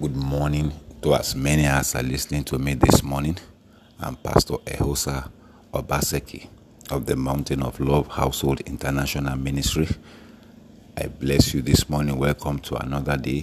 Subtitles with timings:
[0.00, 0.72] Good morning
[1.02, 3.36] to as many as are listening to me this morning.
[3.98, 5.28] I'm Pastor Ehosa
[5.72, 6.46] Obaseki
[6.92, 9.88] of the Mountain of Love Household International Ministry.
[10.96, 12.16] I bless you this morning.
[12.16, 13.42] Welcome to another day,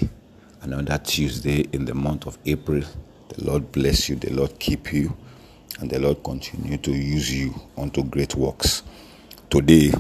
[0.61, 2.83] another Tuesday in the month of April.
[3.29, 5.13] The Lord bless you, the Lord keep you,
[5.81, 8.83] and the Lord continue to use you unto great works.
[9.49, 9.91] Today,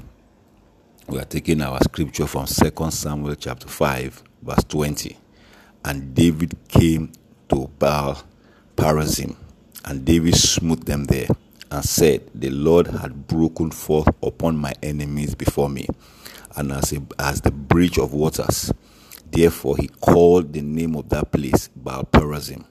[1.07, 5.17] we are taking our scripture from 2 Samuel chapter 5, verse 20.
[5.85, 7.11] And David came
[7.49, 8.23] to Baal
[8.75, 9.35] Perazim,
[9.85, 11.27] and David smote them there,
[11.69, 15.87] and said, The Lord had broken forth upon my enemies before me,
[16.55, 18.73] and as, a, as the bridge of waters.
[19.29, 22.65] Therefore he called the name of that place Baal Perazim.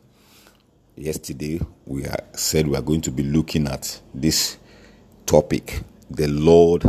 [0.97, 4.56] Yesterday we said we are going to be looking at this
[5.25, 5.83] topic.
[6.11, 6.83] The Lord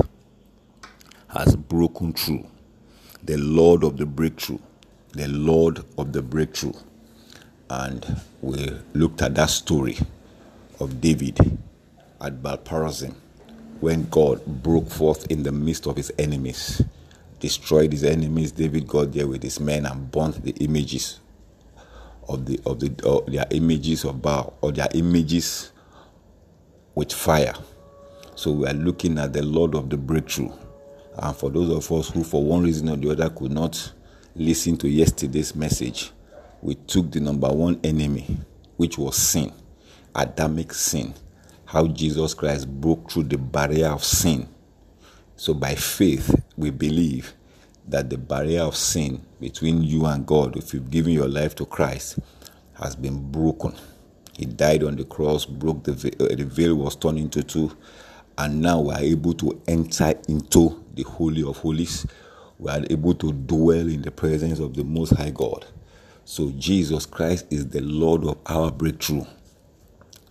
[1.27, 2.47] has broken through.
[3.23, 4.59] The Lord of the breakthrough.
[5.15, 6.73] The Lord of the breakthrough.
[7.69, 9.97] And we looked at that story
[10.79, 11.39] of David
[12.21, 13.15] at Baal Perazim
[13.79, 16.81] when God broke forth in the midst of his enemies,
[17.39, 18.51] destroyed his enemies.
[18.51, 21.19] David got there with his men and burnt the images
[22.27, 25.71] of the of the of their images of Baal or their images
[26.93, 27.53] with fire.
[28.35, 30.51] So we are looking at the Lord of the breakthrough
[31.17, 33.93] and for those of us who, for one reason or the other, could not
[34.35, 36.11] listen to yesterday's message,
[36.61, 38.37] we took the number one enemy,
[38.77, 39.51] which was sin,
[40.13, 41.13] Adamic sin.
[41.65, 44.47] How Jesus Christ broke through the barrier of sin.
[45.35, 47.33] So, by faith, we believe
[47.87, 51.65] that the barrier of sin between you and God, if you've given your life to
[51.65, 52.19] Christ,
[52.75, 53.73] has been broken.
[54.37, 57.75] He died on the cross, broke the veil, uh, the veil was torn into two,
[58.37, 62.05] and now we are able to enter into the Holy of Holies.
[62.57, 65.65] We are able to dwell in the presence of the Most High God.
[66.23, 69.25] So, Jesus Christ is the Lord of our breakthrough.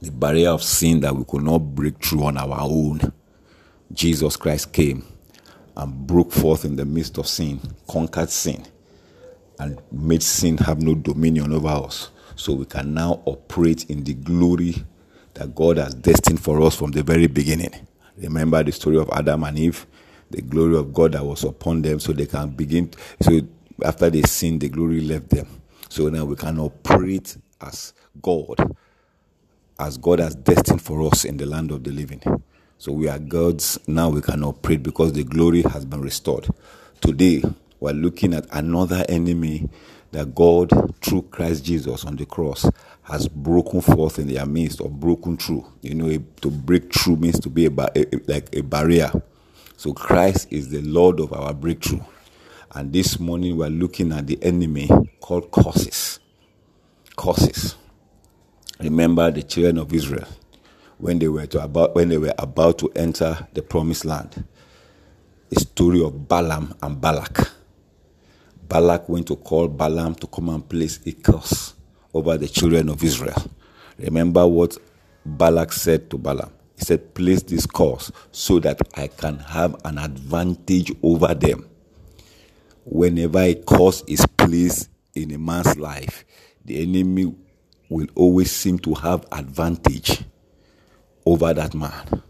[0.01, 3.13] The barrier of sin that we could not break through on our own.
[3.93, 5.05] Jesus Christ came
[5.77, 8.65] and broke forth in the midst of sin, conquered sin,
[9.59, 12.11] and made sin have no dominion over us.
[12.37, 14.85] So we can now operate in the glory
[15.35, 17.87] that God has destined for us from the very beginning.
[18.17, 19.87] Remember the story of Adam and Eve,
[20.35, 22.91] the glory of God that was upon them, so they can begin.
[23.21, 23.41] So
[23.85, 25.47] after they sinned, the glory left them.
[25.89, 28.77] So now we can operate as God,
[29.79, 32.23] as God has destined for us in the land of the living.
[32.79, 33.79] So we are God's.
[33.87, 36.49] Now we can operate because the glory has been restored.
[37.01, 37.43] Today,
[37.81, 39.69] we're looking at another enemy
[40.13, 40.71] that God,
[41.03, 42.69] through Christ Jesus on the cross,
[43.03, 45.67] has broken forth in their midst or broken through.
[45.83, 49.11] You know, to break through means to be a, like a barrier.
[49.77, 52.01] So Christ is the Lord of our breakthrough.
[52.75, 54.89] And this morning we're looking at the enemy
[55.21, 56.21] called curses.
[57.17, 57.77] Curses.
[58.81, 60.27] Remember the children of Israel
[60.99, 64.45] when they were to about when they were about to enter the promised land.
[65.51, 67.51] The story of Balaam and Balak.
[68.69, 71.75] Balak went to call Balaam to come and place a curse
[72.13, 73.37] over the children of Israel.
[73.99, 74.77] Remember what
[75.25, 76.51] Balak said to Balaam.
[76.77, 81.69] He said, Place this curse so that I can have an advantage over them.
[82.85, 86.25] Whenever a curse is placed in a man's life,
[86.65, 87.35] the enemy
[87.89, 90.25] will always seem to have advantage
[91.27, 92.23] over that man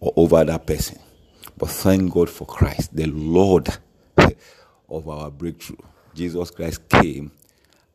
[0.00, 0.98] or over that person.
[1.56, 3.68] But thank God for Christ, the Lord
[4.88, 5.76] of our breakthrough.
[6.14, 7.32] Jesus Christ came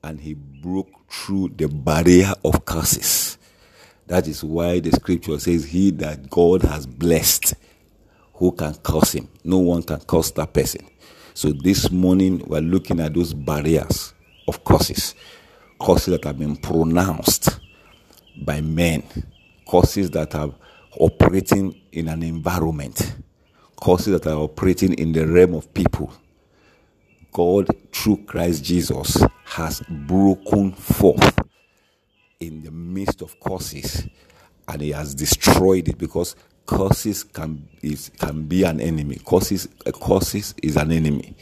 [0.04, 3.35] and he broke through the barrier of curses.
[4.08, 7.56] That is why the scripture says, He that God has blessed,
[8.36, 9.30] who can curse him?
[9.44, 10.86] No one can curse that person.
[11.34, 14.14] So this morning we're looking at those barriers
[14.48, 15.16] of curses,
[15.82, 17.60] curses that have been pronounced
[18.46, 19.04] by men,
[19.70, 20.54] curses that are
[21.00, 23.16] operating in an environment,
[23.82, 26.14] curses that are operating in the realm of people.
[27.32, 31.45] God, through Christ Jesus, has broken forth
[32.46, 34.08] in the midst of curses
[34.68, 39.20] and he has destroyed it because curses can is can be an enemy.
[39.26, 39.68] Curses
[40.02, 41.36] curses is an enemy.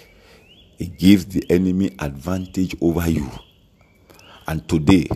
[0.80, 3.30] It gives the enemy advantage over you.
[4.48, 5.08] And today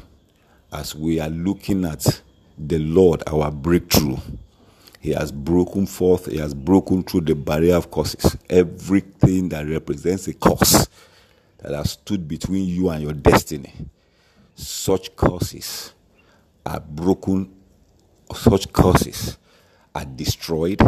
[0.71, 2.21] as we are looking at
[2.57, 4.17] the lord our breakthrough
[4.99, 8.37] he has broken forth he has broken through the barrier of curses.
[8.49, 10.87] Everything that represents a curse
[11.59, 13.73] that has stood between you and your destiny
[14.57, 15.93] such curses
[16.65, 17.53] are broken,
[18.35, 19.37] such curses
[19.93, 20.81] are destroyed,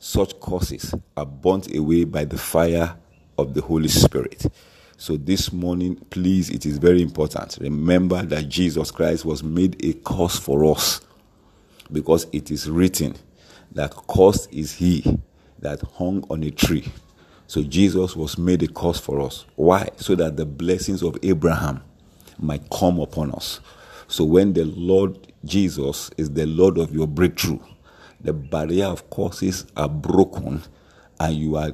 [0.00, 2.96] such curses are burnt away by the fire
[3.38, 4.46] of the Holy Spirit.
[4.96, 7.56] So this morning, please, it is very important.
[7.60, 11.00] Remember that Jesus Christ was made a cause for us
[11.92, 13.14] because it is written
[13.72, 15.18] that cursed is he
[15.60, 16.92] that hung on a tree.
[17.46, 19.44] So Jesus was made a cause for us.
[19.54, 19.88] Why?
[19.96, 21.82] So that the blessings of Abraham
[22.38, 23.60] might come upon us.
[24.08, 27.60] So when the Lord Jesus is the Lord of your breakthrough,
[28.20, 30.62] the barrier of curses are broken
[31.20, 31.72] and you are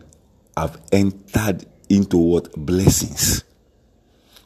[0.56, 3.44] have entered into what blessings.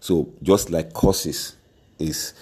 [0.01, 1.57] So just like curses
[1.99, 2.35] is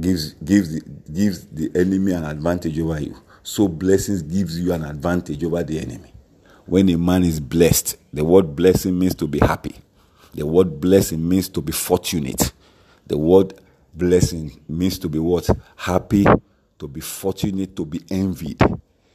[0.00, 0.82] gives gives the,
[1.12, 5.80] gives the enemy an advantage over you, so blessings gives you an advantage over the
[5.80, 6.12] enemy.
[6.66, 9.74] When a man is blessed, the word blessing means to be happy.
[10.34, 12.52] The word blessing means to be fortunate.
[13.12, 13.52] The word
[13.92, 15.46] blessing means to be what?
[15.76, 16.24] Happy,
[16.78, 18.58] to be fortunate, to be envied.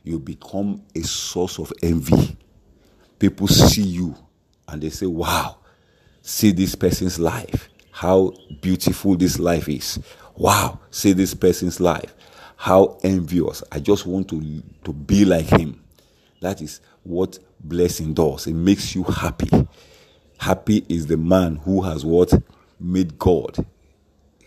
[0.04, 2.38] You become a source of envy.
[3.18, 4.16] People see you
[4.68, 5.58] and they say, Wow,
[6.22, 7.70] see this person's life.
[7.90, 10.00] How beautiful this life is.
[10.36, 12.14] Wow, see this person's life.
[12.56, 13.64] How envious.
[13.72, 15.84] I just want to, to be like him.
[16.42, 18.46] That is what blessing does.
[18.46, 19.50] It makes you happy.
[20.38, 22.32] Happy is the man who has what?
[22.80, 23.66] Made God.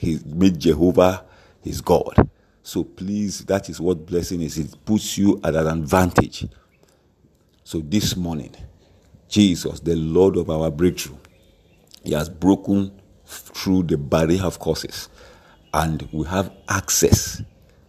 [0.00, 1.26] He made Jehovah
[1.62, 2.30] his God.
[2.62, 4.56] So please, that is what blessing is.
[4.56, 6.46] It puts you at an advantage.
[7.64, 8.56] So this morning,
[9.28, 11.18] Jesus, the Lord of our breakthrough,
[12.02, 15.10] He has broken through the barrier of curses,
[15.74, 17.42] and we have access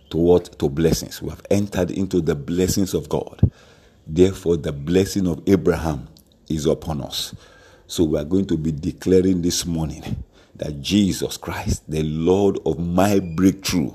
[0.09, 0.59] to what?
[0.59, 1.21] To blessings.
[1.21, 3.39] We have entered into the blessings of God.
[4.05, 6.09] Therefore, the blessing of Abraham
[6.49, 7.33] is upon us.
[7.87, 10.21] So we are going to be declaring this morning
[10.61, 13.91] that Jesus Christ, the Lord of my breakthrough,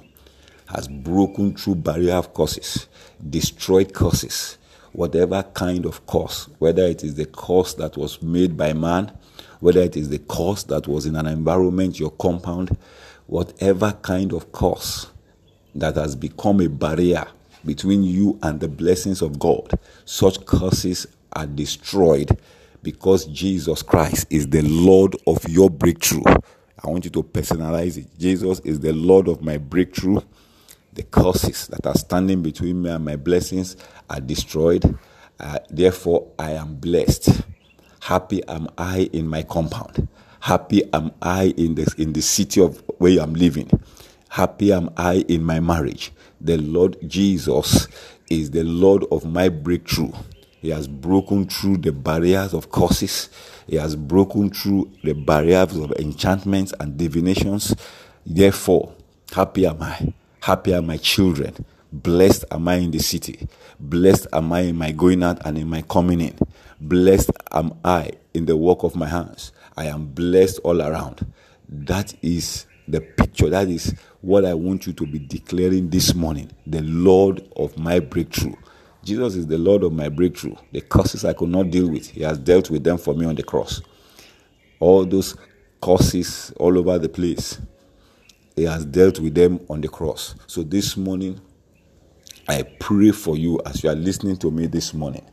[0.66, 2.88] has broken through barrier of curses,
[3.30, 4.58] destroyed curses,
[4.90, 9.16] whatever kind of curse, whether it is the curse that was made by man,
[9.60, 12.76] whether it is the curse that was in an environment, your compound,
[13.28, 15.06] whatever kind of curse
[15.72, 17.26] that has become a barrier
[17.64, 22.36] between you and the blessings of God, such curses are destroyed
[22.82, 26.24] because Jesus Christ is the Lord of your breakthrough.
[26.82, 28.06] I want you to personalize it.
[28.19, 30.20] Jesus is the Lord of my breakthrough.
[30.93, 33.76] The curses that are standing between me and my blessings
[34.08, 34.99] are destroyed.
[35.40, 37.43] Uh, therefore, I am blessed.
[38.00, 40.08] Happy am I in my compound.
[40.40, 43.70] Happy am I in the, in the city of where I'm living.
[44.28, 46.12] Happy am I in my marriage.
[46.40, 47.88] The Lord Jesus
[48.31, 50.12] is the Lord of my breakthrough.
[50.60, 53.28] He has broken through the barriers of curses.
[53.66, 57.74] He has broken through the barriers of enchantments and divinations.
[58.24, 58.94] Therefore,
[59.32, 60.12] happy am I.
[60.40, 61.64] Happy are my children.
[61.92, 63.48] Blessed am I in the city.
[63.80, 66.38] Blessed am I in my going out and in my coming in.
[66.80, 69.52] Blessed am I in the work of my hands.
[69.76, 71.26] I am blessed all around.
[71.68, 73.50] That is the picture.
[73.50, 76.50] That is what I want you to be declaring this morning.
[76.66, 78.54] The Lord of my breakthrough.
[79.06, 80.56] Jesus is the Lord of my breakthrough.
[80.72, 83.36] The curses I could not deal with, He has dealt with them for me on
[83.36, 83.80] the cross.
[84.80, 85.36] All those
[85.80, 87.60] curses all over the place,
[88.56, 90.34] He has dealt with them on the cross.
[90.48, 91.40] So this morning,
[92.48, 95.24] I pray for you as you are listening to me this morning.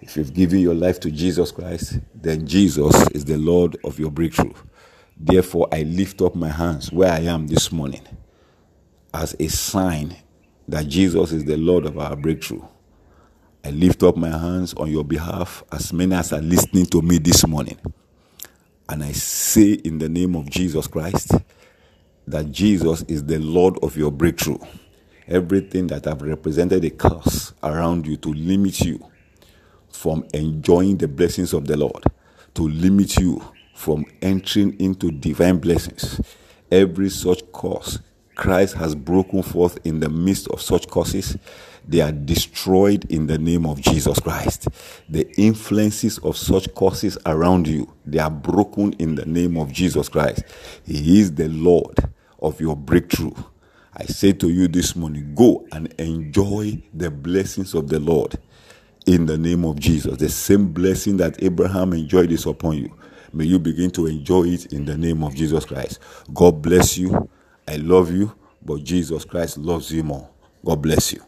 [0.00, 4.10] If you've given your life to Jesus Christ, then Jesus is the Lord of your
[4.10, 4.54] breakthrough.
[5.16, 8.02] Therefore, I lift up my hands where I am this morning
[9.14, 10.16] as a sign
[10.66, 12.62] that Jesus is the Lord of our breakthrough.
[13.62, 17.18] I lift up my hands on your behalf, as many as are listening to me
[17.18, 17.78] this morning.
[18.88, 21.32] And I say in the name of Jesus Christ
[22.26, 24.58] that Jesus is the Lord of your breakthrough.
[25.28, 28.98] Everything that have represented a curse around you to limit you
[29.90, 32.02] from enjoying the blessings of the Lord,
[32.54, 36.20] to limit you from entering into divine blessings.
[36.70, 37.98] Every such curse,
[38.40, 41.36] Christ has broken forth in the midst of such curses.
[41.86, 44.68] They are destroyed in the name of Jesus Christ.
[45.10, 50.08] The influences of such curses around you, they are broken in the name of Jesus
[50.08, 50.42] Christ.
[50.86, 51.98] He is the Lord
[52.40, 53.34] of your breakthrough.
[53.94, 58.38] I say to you this morning, go and enjoy the blessings of the Lord
[59.06, 60.16] in the name of Jesus.
[60.16, 62.96] The same blessing that Abraham enjoyed is upon you.
[63.34, 65.98] May you begin to enjoy it in the name of Jesus Christ.
[66.32, 67.28] God bless you.
[67.70, 70.28] I love you, but Jesus Christ loves you more.
[70.64, 71.22] God bless you.